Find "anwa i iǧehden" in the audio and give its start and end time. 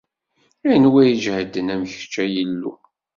0.73-1.71